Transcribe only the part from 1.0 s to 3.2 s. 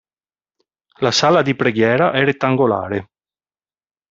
La sala di preghiera è rettangolare.